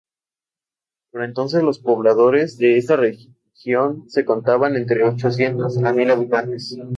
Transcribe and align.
Por 1.11 1.23
entonces, 1.23 1.61
los 1.61 1.77
pobladores 1.77 2.57
de 2.57 2.77
esta 2.79 2.95
región 2.95 4.09
se 4.09 4.25
contaban 4.25 4.75
entre 4.75 5.03
ochocientos 5.07 5.77
a 5.77 5.93
mil 5.93 6.09
habitantes. 6.09 6.75